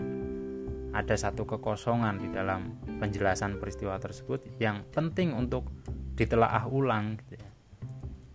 ada 0.91 1.15
satu 1.15 1.47
kekosongan 1.47 2.19
di 2.19 2.27
dalam 2.31 2.75
penjelasan 2.99 3.59
peristiwa 3.59 3.95
tersebut 3.95 4.43
yang 4.59 4.83
penting 4.91 5.31
untuk 5.31 5.71
ditelaah 6.19 6.67
ulang. 6.67 7.15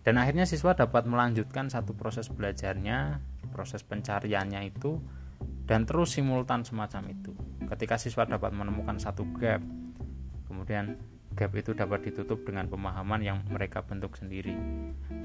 Dan 0.07 0.15
akhirnya 0.15 0.47
siswa 0.47 0.71
dapat 0.71 1.03
melanjutkan 1.03 1.67
satu 1.67 1.91
proses 1.91 2.31
belajarnya 2.31 3.19
proses 3.51 3.83
pencariannya 3.83 4.71
itu 4.71 5.03
dan 5.67 5.83
terus 5.83 6.15
simultan 6.15 6.63
semacam 6.63 7.11
itu. 7.11 7.35
Ketika 7.67 7.99
siswa 7.99 8.23
dapat 8.23 8.55
menemukan 8.55 8.95
satu 9.03 9.27
gap 9.35 9.59
kemudian 10.47 10.95
gap 11.35 11.51
itu 11.59 11.75
dapat 11.75 12.07
ditutup 12.07 12.39
dengan 12.47 12.71
pemahaman 12.71 13.19
yang 13.19 13.43
mereka 13.51 13.83
bentuk 13.83 14.15
sendiri. 14.15 14.55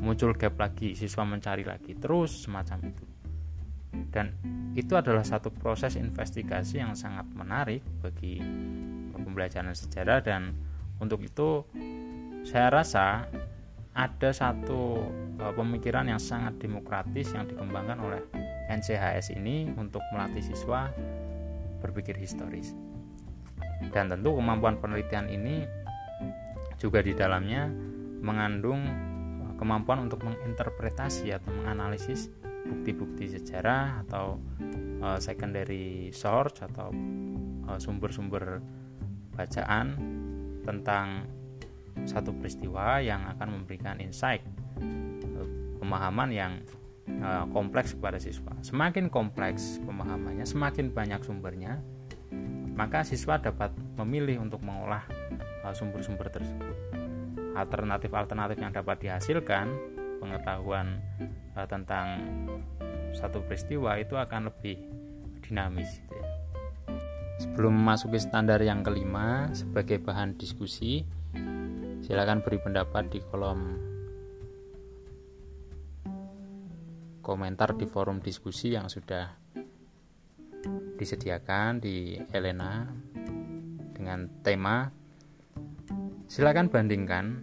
Muncul 0.03 0.35
gap 0.35 0.59
lagi 0.59 0.99
siswa 0.99 1.23
mencari 1.23 1.63
lagi 1.63 1.95
terus 1.95 2.43
semacam 2.43 2.91
itu. 2.91 3.07
Dan 4.11 4.35
itu 4.75 4.99
adalah 4.99 5.23
satu 5.23 5.55
proses 5.55 5.95
investigasi 5.95 6.83
yang 6.83 6.99
sangat 6.99 7.31
menarik 7.31 7.87
bagi 8.03 8.43
pembelajaran 9.15 9.79
sejarah 9.79 10.27
dan 10.27 10.59
untuk 10.99 11.23
itu 11.23 11.63
saya 12.43 12.67
rasa 12.83 13.31
ada 13.93 14.31
satu 14.33 15.05
e, 15.37 15.45
pemikiran 15.53 16.09
yang 16.09 16.21
sangat 16.21 16.57
demokratis 16.61 17.33
yang 17.37 17.45
dikembangkan 17.45 17.99
oleh 18.01 18.21
NCHS 18.73 19.37
ini 19.37 19.69
untuk 19.77 20.01
melatih 20.17 20.41
siswa 20.41 20.89
berpikir 21.85 22.17
historis. 22.17 22.73
Dan 23.93 24.09
tentu 24.09 24.33
kemampuan 24.39 24.79
penelitian 24.79 25.29
ini 25.29 25.67
juga 26.81 27.05
di 27.05 27.13
dalamnya 27.13 27.69
mengandung 28.25 28.81
e, 29.43 29.45
kemampuan 29.61 30.09
untuk 30.09 30.25
menginterpretasi 30.25 31.35
atau 31.37 31.51
menganalisis 31.53 32.33
bukti-bukti 32.63 33.27
sejarah 33.27 34.07
atau 34.07 34.39
uh, 35.03 35.19
secondary 35.19 36.15
source 36.15 36.63
atau 36.63 36.95
uh, 37.67 37.79
sumber-sumber 37.79 38.63
bacaan 39.35 39.99
tentang 40.63 41.27
satu 42.09 42.35
peristiwa 42.35 42.99
yang 42.99 43.25
akan 43.37 43.63
memberikan 43.63 43.99
insight 44.03 44.43
uh, 44.81 45.47
pemahaman 45.79 46.31
yang 46.33 46.53
uh, 47.23 47.47
kompleks 47.51 47.95
kepada 47.95 48.19
siswa. 48.19 48.53
Semakin 48.65 49.11
kompleks 49.13 49.79
pemahamannya, 49.83 50.47
semakin 50.47 50.91
banyak 50.91 51.21
sumbernya, 51.23 51.79
maka 52.73 53.05
siswa 53.05 53.39
dapat 53.39 53.71
memilih 54.01 54.41
untuk 54.43 54.65
mengolah 54.65 55.05
sumber-sumber 55.77 56.27
tersebut. 56.33 56.75
Alternatif-alternatif 57.53 58.59
yang 58.59 58.73
dapat 58.73 58.97
dihasilkan 58.99 59.71
pengetahuan 60.19 60.99
tentang 61.69 62.25
satu 63.13 63.45
peristiwa 63.45 64.01
itu 64.01 64.17
akan 64.17 64.49
lebih 64.49 64.81
dinamis 65.45 66.01
gitu 66.01 66.17
ya. 66.17 66.29
Sebelum 67.45 67.75
memasuki 67.75 68.17
standar 68.23 68.63
yang 68.63 68.81
kelima 68.81 69.51
sebagai 69.53 70.01
bahan 70.01 70.39
diskusi, 70.39 71.05
silakan 72.03 72.43
beri 72.43 72.59
pendapat 72.59 73.15
di 73.15 73.23
kolom 73.31 73.79
komentar 77.23 77.79
di 77.79 77.87
forum 77.87 78.19
diskusi 78.19 78.75
yang 78.75 78.91
sudah 78.91 79.31
disediakan 80.99 81.79
di 81.79 82.19
Elena 82.35 82.91
dengan 83.95 84.27
tema 84.43 84.91
silakan 86.27 86.67
bandingkan 86.75 87.39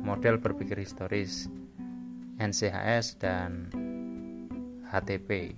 model 0.00 0.40
berpikir 0.40 0.80
historis 0.80 1.44
NCHS 2.40 3.20
dan 3.20 3.68
HTP 4.88 5.52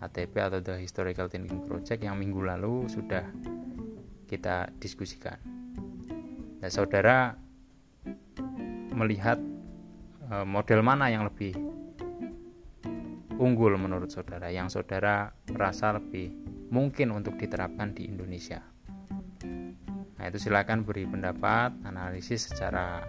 HTP 0.00 0.34
atau 0.40 0.64
The 0.64 0.80
Historical 0.80 1.28
Thinking 1.28 1.60
Project 1.68 2.00
yang 2.00 2.16
minggu 2.16 2.40
lalu 2.40 2.88
sudah 2.88 3.28
kita 4.24 4.72
diskusikan 4.80 5.57
dan 6.58 6.70
saudara 6.70 7.38
melihat 8.94 9.38
e, 10.26 10.34
model 10.42 10.82
mana 10.82 11.06
yang 11.10 11.26
lebih 11.26 11.54
unggul 13.38 13.78
menurut 13.78 14.10
saudara 14.10 14.50
yang 14.50 14.66
saudara 14.66 15.30
merasa 15.50 15.94
lebih 15.94 16.34
mungkin 16.74 17.14
untuk 17.14 17.38
diterapkan 17.38 17.94
di 17.94 18.10
Indonesia 18.10 18.58
Nah, 20.18 20.26
itu 20.26 20.50
silakan 20.50 20.82
beri 20.82 21.06
pendapat, 21.06 21.78
analisis 21.86 22.50
secara 22.50 23.06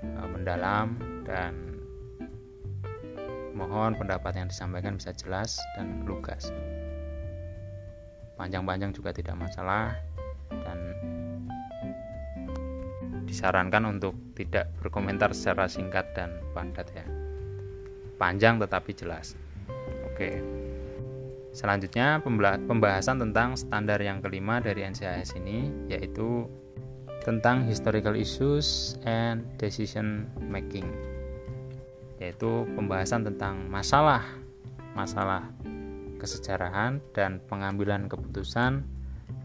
uh, 0.00 0.28
mendalam 0.32 0.96
dan 1.28 1.52
mohon 3.52 3.92
pendapat 3.92 4.40
yang 4.40 4.48
disampaikan 4.48 4.96
bisa 4.96 5.12
jelas 5.12 5.60
dan 5.76 6.00
lugas. 6.08 6.48
Panjang-panjang 8.40 8.96
juga 8.96 9.12
tidak 9.12 9.36
masalah 9.36 9.92
disarankan 13.30 13.86
untuk 13.86 14.18
tidak 14.34 14.74
berkomentar 14.82 15.30
secara 15.30 15.70
singkat 15.70 16.10
dan 16.18 16.34
padat 16.50 16.90
ya. 16.90 17.06
Panjang 18.18 18.58
tetapi 18.58 18.90
jelas. 18.98 19.38
Oke. 20.10 20.42
Selanjutnya 21.54 22.18
pembahasan 22.66 23.22
tentang 23.22 23.54
standar 23.54 24.02
yang 24.02 24.18
kelima 24.18 24.58
dari 24.58 24.82
NCAS 24.82 25.38
ini 25.38 25.70
yaitu 25.86 26.46
tentang 27.22 27.66
historical 27.66 28.18
issues 28.18 28.98
and 29.06 29.46
decision 29.58 30.26
making 30.38 30.86
yaitu 32.20 32.68
pembahasan 32.76 33.24
tentang 33.24 33.66
masalah 33.72 34.22
masalah 34.92 35.48
kesejarahan 36.20 37.00
dan 37.16 37.40
pengambilan 37.48 38.06
keputusan 38.06 38.84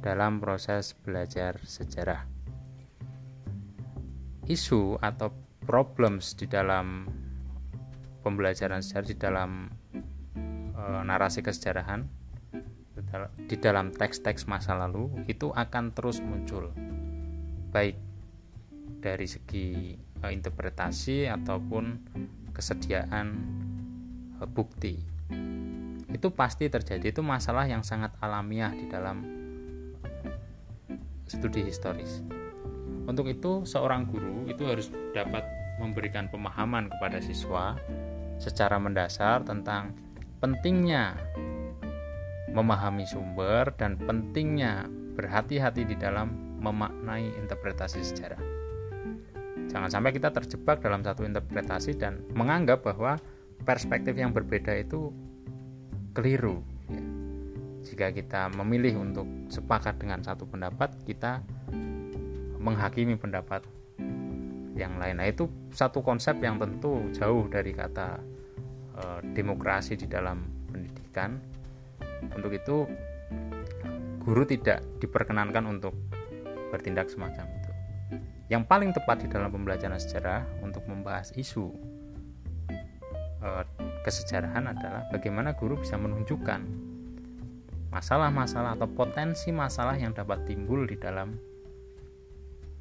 dalam 0.03 0.43
proses 0.43 0.93
belajar 1.07 1.55
sejarah. 1.63 2.34
Isu 4.45 5.01
atau 5.01 5.33
problems 5.65 6.37
di 6.37 6.45
dalam 6.45 7.09
pembelajaran 8.21 8.85
sejarah 8.85 9.07
di 9.09 9.17
dalam 9.17 9.51
e, 10.73 10.81
narasi 11.05 11.41
kesejarahan 11.41 12.05
di 13.45 13.55
dalam 13.57 13.93
teks-teks 13.93 14.45
masa 14.45 14.77
lalu 14.77 15.09
itu 15.25 15.49
akan 15.49 15.93
terus 15.97 16.21
muncul. 16.21 16.69
Baik 17.73 17.97
dari 19.01 19.25
segi 19.25 19.97
e, 19.97 20.25
interpretasi 20.29 21.25
ataupun 21.25 21.85
kesediaan 22.53 23.27
e, 24.37 24.43
bukti. 24.45 24.93
Itu 26.13 26.29
pasti 26.37 26.69
terjadi. 26.69 27.09
Itu 27.09 27.25
masalah 27.25 27.65
yang 27.65 27.81
sangat 27.81 28.13
alamiah 28.21 28.71
di 28.73 28.85
dalam 28.85 29.25
studi 31.25 31.65
historis. 31.65 32.44
Untuk 33.05 33.29
itu, 33.29 33.61
seorang 33.65 34.09
guru 34.09 34.49
itu 34.49 34.65
harus 34.65 34.89
dapat 35.13 35.45
memberikan 35.77 36.25
pemahaman 36.31 36.89
kepada 36.89 37.21
siswa 37.21 37.77
secara 38.41 38.81
mendasar 38.81 39.45
tentang 39.45 39.95
pentingnya 40.41 41.15
memahami 42.51 43.03
sumber 43.03 43.71
dan 43.75 43.99
pentingnya 43.99 44.87
berhati-hati 45.15 45.83
di 45.87 45.95
dalam 45.95 46.59
memaknai 46.59 47.35
interpretasi 47.35 47.99
sejarah. 48.01 48.39
Jangan 49.67 49.91
sampai 49.91 50.15
kita 50.15 50.31
terjebak 50.31 50.79
dalam 50.79 51.03
satu 51.03 51.27
interpretasi 51.27 51.99
dan 51.99 52.23
menganggap 52.31 52.83
bahwa 52.83 53.19
perspektif 53.67 54.15
yang 54.15 54.31
berbeda 54.31 54.71
itu 54.75 55.11
keliru 56.15 56.63
jika 57.85 58.09
kita 58.09 58.49
memilih 58.57 58.97
untuk 58.97 59.29
sepakat 59.47 60.01
dengan 60.01 60.25
satu 60.25 60.49
pendapat 60.49 60.95
kita 61.05 61.45
menghakimi 62.65 63.13
pendapat 63.13 63.61
yang 64.73 64.97
lain. 64.97 65.21
Nah 65.21 65.29
itu 65.29 65.45
satu 65.69 66.01
konsep 66.01 66.41
yang 66.41 66.57
tentu 66.57 67.05
jauh 67.13 67.45
dari 67.45 67.71
kata 67.71 68.19
e, 68.97 69.03
demokrasi 69.37 69.93
di 69.95 70.09
dalam 70.09 70.41
pendidikan. 70.73 71.37
Untuk 72.33 72.51
itu 72.57 72.89
guru 74.19 74.43
tidak 74.49 74.81
diperkenankan 74.97 75.63
untuk 75.69 75.93
bertindak 76.73 77.07
semacam 77.07 77.45
itu. 77.45 77.71
Yang 78.49 78.63
paling 78.65 78.91
tepat 78.91 79.21
di 79.21 79.27
dalam 79.29 79.53
pembelajaran 79.53 80.01
sejarah 80.01 80.43
untuk 80.65 80.83
membahas 80.89 81.31
isu 81.37 81.71
e, 83.45 83.49
kesejarahan 84.03 84.75
adalah 84.75 85.07
bagaimana 85.13 85.55
guru 85.55 85.79
bisa 85.79 85.95
menunjukkan 85.95 86.65
masalah-masalah 87.95 88.75
atau 88.75 88.91
potensi 88.91 89.55
masalah 89.55 89.95
yang 89.95 90.11
dapat 90.11 90.43
timbul 90.43 90.83
di 90.83 90.99
dalam 90.99 91.54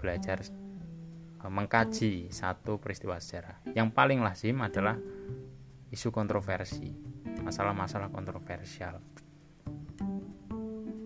belajar 0.05 0.45
eh, 0.45 1.49
mengkaji 1.49 2.29
satu 2.29 2.77
peristiwa 2.77 3.17
sejarah. 3.17 3.65
Yang 3.73 3.89
paling 3.97 4.21
lazim 4.21 4.61
adalah 4.61 5.01
isu 5.89 6.13
kontroversi, 6.13 6.93
masalah-masalah 7.41 8.13
kontroversial. 8.13 9.01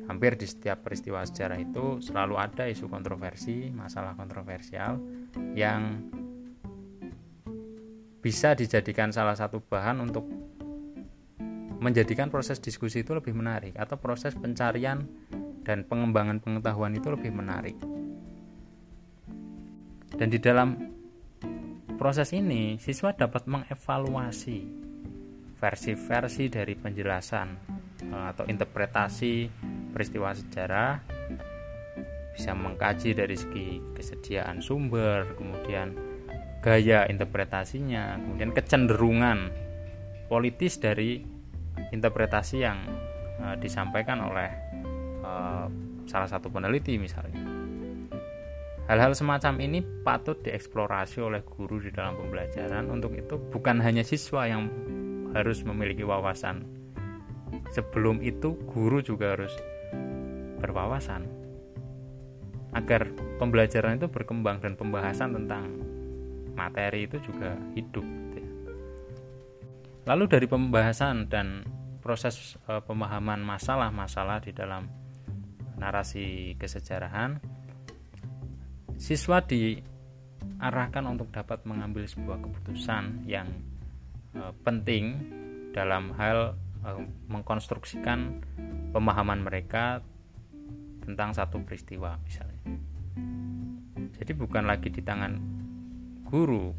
Hampir 0.09 0.41
di 0.41 0.49
setiap 0.49 0.83
peristiwa 0.83 1.23
sejarah 1.23 1.61
itu 1.61 2.03
selalu 2.03 2.35
ada 2.41 2.65
isu 2.67 2.91
kontroversi, 2.91 3.71
masalah 3.71 4.17
kontroversial 4.17 4.97
yang 5.53 6.01
bisa 8.19 8.57
dijadikan 8.57 9.15
salah 9.15 9.37
satu 9.37 9.63
bahan 9.63 10.01
untuk 10.03 10.27
menjadikan 11.79 12.33
proses 12.33 12.59
diskusi 12.59 13.07
itu 13.07 13.15
lebih 13.15 13.37
menarik 13.37 13.79
atau 13.79 13.95
proses 14.01 14.35
pencarian 14.35 15.07
dan 15.63 15.87
pengembangan 15.87 16.43
pengetahuan 16.43 16.97
itu 16.97 17.13
lebih 17.13 17.31
menarik. 17.31 17.77
Dan 20.19 20.35
di 20.35 20.43
dalam 20.43 20.75
proses 21.95 22.35
ini, 22.35 22.75
siswa 22.83 23.15
dapat 23.15 23.47
mengevaluasi 23.47 24.59
versi-versi 25.59 26.51
dari 26.51 26.75
penjelasan 26.75 27.49
eh, 28.03 28.27
atau 28.35 28.43
interpretasi 28.51 29.47
peristiwa 29.95 30.35
sejarah 30.35 31.19
bisa 32.35 32.55
mengkaji 32.55 33.19
dari 33.19 33.35
segi 33.35 33.83
kesediaan 33.99 34.63
sumber, 34.63 35.35
kemudian 35.35 35.95
gaya 36.63 37.07
interpretasinya, 37.11 38.15
kemudian 38.15 38.55
kecenderungan 38.55 39.51
politis 40.31 40.79
dari 40.79 41.19
interpretasi 41.91 42.57
yang 42.63 42.79
uh, 43.43 43.59
disampaikan 43.59 44.23
oleh 44.23 44.51
uh, 45.23 45.67
salah 46.07 46.31
satu 46.31 46.47
peneliti 46.51 46.95
misalnya. 46.95 47.58
Hal-hal 48.88 49.12
semacam 49.12 49.61
ini 49.61 49.85
patut 49.85 50.40
dieksplorasi 50.40 51.20
oleh 51.20 51.44
guru 51.44 51.77
di 51.77 51.92
dalam 51.92 52.16
pembelajaran. 52.16 52.88
Untuk 52.88 53.12
itu 53.20 53.37
bukan 53.37 53.85
hanya 53.85 54.01
siswa 54.01 54.48
yang 54.48 54.72
harus 55.37 55.61
memiliki 55.61 56.09
wawasan. 56.09 56.64
Sebelum 57.68 58.24
itu 58.24 58.57
guru 58.64 59.05
juga 59.05 59.37
harus 59.37 59.53
berwawasan 60.64 61.29
agar 62.72 63.12
pembelajaran 63.37 64.01
itu 64.01 64.09
berkembang 64.09 64.64
dan 64.64 64.72
pembahasan 64.72 65.37
tentang 65.37 65.68
materi 66.57 67.05
itu 67.05 67.20
juga 67.20 67.61
hidup. 67.77 68.09
Gitu 68.09 68.37
ya. 68.40 68.51
Lalu 70.09 70.24
dari 70.33 70.46
pembahasan 70.48 71.29
dan 71.29 71.68
proses 72.01 72.57
e, 72.64 72.81
pemahaman 72.81 73.44
masalah-masalah 73.44 74.40
di 74.40 74.57
dalam 74.57 74.88
narasi 75.77 76.57
kesejarahan 76.57 77.58
siswa 78.99 79.39
diarahkan 79.41 81.05
untuk 81.07 81.31
dapat 81.31 81.63
mengambil 81.65 82.05
sebuah 82.05 82.43
keputusan 82.43 83.25
yang 83.25 83.47
e, 84.35 84.53
penting 84.67 85.17
dalam 85.73 86.13
hal 86.19 86.59
e, 86.83 86.89
mengkonstruksikan 87.31 88.45
pemahaman 88.91 89.47
mereka 89.47 90.03
tentang 91.07 91.33
satu 91.33 91.63
peristiwa 91.65 92.19
misalnya. 92.27 92.61
Jadi 94.19 94.33
bukan 94.35 94.67
lagi 94.67 94.91
di 94.91 95.01
tangan 95.01 95.39
guru 96.27 96.75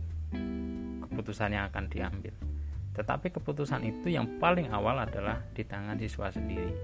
keputusan 1.07 1.55
yang 1.55 1.71
akan 1.71 1.87
diambil 1.89 2.35
tetapi 2.99 3.31
keputusan 3.31 3.87
itu 3.87 4.11
yang 4.11 4.27
paling 4.43 4.67
awal 4.75 4.99
adalah 4.99 5.39
di 5.55 5.63
tangan 5.63 5.95
siswa 5.95 6.27
sendiri. 6.35 6.75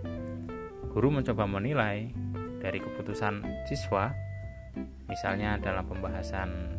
Guru 0.95 1.11
mencoba 1.11 1.43
menilai 1.43 2.07
dari 2.63 2.79
keputusan 2.79 3.67
siswa, 3.67 4.15
misalnya 5.07 5.55
dalam 5.61 5.87
pembahasan 5.87 6.75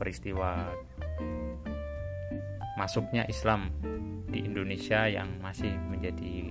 peristiwa 0.00 0.72
masuknya 2.80 3.28
Islam 3.28 3.68
di 4.30 4.46
Indonesia 4.46 5.04
yang 5.04 5.42
masih 5.44 5.76
menjadi 5.90 6.48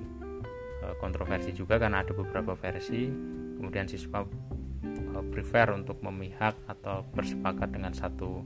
e, 0.85 0.93
kontroversi 1.01 1.49
juga 1.57 1.81
karena 1.81 2.05
ada 2.05 2.13
beberapa 2.13 2.53
versi. 2.53 3.09
Kemudian 3.57 3.89
siswa 3.89 4.21
e, 4.85 5.17
prefer 5.33 5.73
untuk 5.73 6.05
memihak 6.05 6.53
atau 6.69 7.01
bersepakat 7.09 7.73
dengan 7.73 7.97
satu 7.97 8.45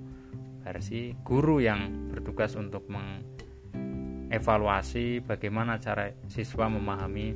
versi 0.63 1.12
guru 1.27 1.60
yang 1.60 2.08
bertugas 2.08 2.56
untuk 2.56 2.88
mengevaluasi 2.88 5.19
bagaimana 5.27 5.75
cara 5.84 6.15
siswa 6.32 6.71
memahami 6.71 7.36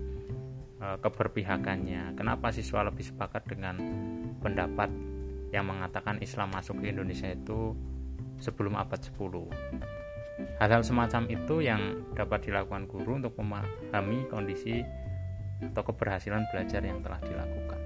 keberpihakannya. 0.78 2.14
Kenapa 2.14 2.54
siswa 2.54 2.86
lebih 2.86 3.06
sepakat 3.06 3.50
dengan 3.50 3.76
pendapat 4.42 4.90
yang 5.50 5.66
mengatakan 5.66 6.22
Islam 6.22 6.54
masuk 6.54 6.84
ke 6.84 6.92
Indonesia 6.94 7.30
itu 7.32 7.74
sebelum 8.38 8.78
abad 8.78 9.00
10. 9.02 9.18
Hal-hal 10.62 10.86
semacam 10.86 11.24
itu 11.34 11.66
yang 11.66 12.06
dapat 12.14 12.46
dilakukan 12.46 12.86
guru 12.86 13.18
untuk 13.18 13.34
memahami 13.42 14.30
kondisi 14.30 14.86
atau 15.58 15.82
keberhasilan 15.82 16.46
belajar 16.54 16.86
yang 16.86 17.02
telah 17.02 17.18
dilakukan. 17.26 17.82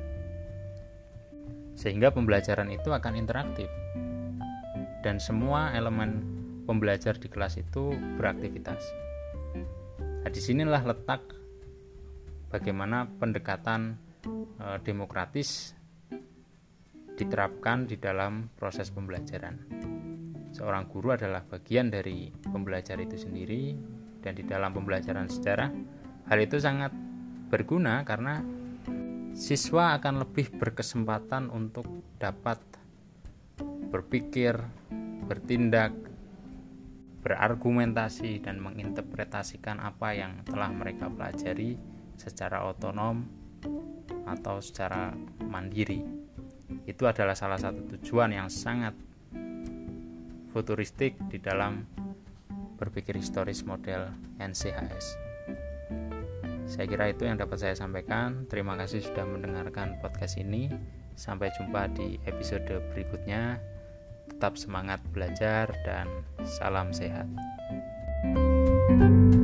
Sehingga 1.79 2.11
pembelajaran 2.11 2.67
itu 2.67 2.91
akan 2.91 3.15
interaktif 3.15 3.71
dan 5.01 5.17
semua 5.23 5.71
elemen 5.71 6.21
pembelajar 6.67 7.15
di 7.15 7.31
kelas 7.31 7.55
itu 7.57 7.95
beraktivitas. 8.19 8.83
Nah, 10.21 10.29
di 10.29 10.41
sinilah 10.43 10.83
letak 10.85 11.40
bagaimana 12.51 13.07
pendekatan 13.07 13.95
e, 14.59 14.77
demokratis 14.83 15.73
diterapkan 17.15 17.87
di 17.87 17.95
dalam 17.95 18.51
proses 18.53 18.91
pembelajaran. 18.91 19.55
Seorang 20.51 20.91
guru 20.91 21.15
adalah 21.15 21.47
bagian 21.47 21.87
dari 21.87 22.27
pembelajar 22.27 22.99
itu 22.99 23.15
sendiri 23.15 23.73
dan 24.19 24.35
di 24.35 24.43
dalam 24.43 24.75
pembelajaran 24.75 25.31
sejarah 25.31 25.71
hal 26.27 26.39
itu 26.43 26.59
sangat 26.59 26.91
berguna 27.47 28.03
karena 28.03 28.43
siswa 29.31 29.95
akan 29.95 30.27
lebih 30.27 30.51
berkesempatan 30.59 31.47
untuk 31.47 31.87
dapat 32.19 32.59
berpikir, 33.91 34.55
bertindak, 35.27 35.91
berargumentasi 37.21 38.41
dan 38.41 38.59
menginterpretasikan 38.63 39.77
apa 39.77 40.15
yang 40.15 40.41
telah 40.47 40.71
mereka 40.73 41.11
pelajari 41.11 41.77
secara 42.21 42.69
otonom 42.69 43.25
atau 44.29 44.61
secara 44.61 45.09
mandiri. 45.41 46.05
Itu 46.85 47.09
adalah 47.09 47.33
salah 47.33 47.57
satu 47.57 47.97
tujuan 47.97 48.37
yang 48.37 48.47
sangat 48.53 48.93
futuristik 50.53 51.17
di 51.31 51.41
dalam 51.41 51.87
berpikir 52.77 53.17
historis 53.17 53.65
model 53.65 54.13
NCHS. 54.37 55.17
Saya 56.71 56.85
kira 56.87 57.11
itu 57.11 57.27
yang 57.27 57.35
dapat 57.35 57.59
saya 57.59 57.75
sampaikan. 57.75 58.47
Terima 58.47 58.79
kasih 58.79 59.03
sudah 59.03 59.27
mendengarkan 59.27 59.99
podcast 59.99 60.39
ini. 60.39 60.71
Sampai 61.19 61.51
jumpa 61.59 61.91
di 61.91 62.15
episode 62.23 62.71
berikutnya. 62.95 63.59
Tetap 64.31 64.55
semangat 64.55 65.03
belajar 65.11 65.67
dan 65.83 66.07
salam 66.47 66.95
sehat. 66.95 67.27
thank 68.21 69.35
you 69.35 69.40